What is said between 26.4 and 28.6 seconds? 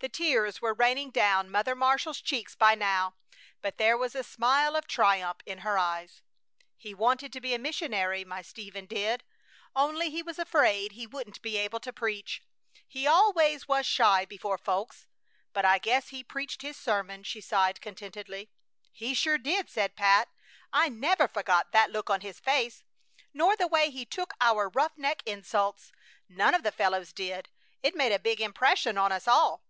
of the fellows did. It made a big